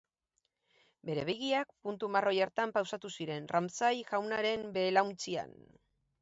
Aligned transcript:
Bere 1.09 1.25
begiak 1.27 1.69
puntu 1.87 2.09
marroi 2.15 2.33
hartan 2.45 2.73
pausatu 2.79 3.11
ziren, 3.19 3.45
Ramsay 3.53 4.01
jaunaren 4.09 4.67
belauntzian. 4.79 5.55